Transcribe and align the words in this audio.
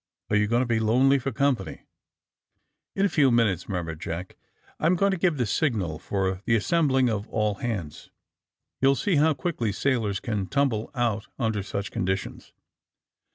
Are 0.31 0.35
you 0.35 0.47
going 0.47 0.63
to 0.63 0.67
be 0.67 0.79
lonely 0.79 1.19
for 1.19 1.31
companyl" 1.31 1.77
"In 2.95 3.05
a 3.05 3.07
few 3.07 3.29
minutes," 3.29 3.69
murmured 3.69 4.01
Jack, 4.01 4.35
"I'm 4.79 4.95
going 4.95 5.11
to 5.11 5.17
give 5.19 5.37
the 5.37 5.45
signal 5.45 5.99
for 5.99 6.41
the 6.45 6.55
assembling 6.55 7.07
of 7.07 7.29
all 7.29 7.53
hands. 7.61 8.09
You'll 8.81 8.95
see 8.95 9.17
how 9.17 9.35
quickly 9.35 9.71
sailors 9.71 10.19
can 10.19 10.47
tumble 10.47 10.89
out 10.95 11.27
under 11.37 11.61
such 11.61 11.91
conditions." 11.91 12.51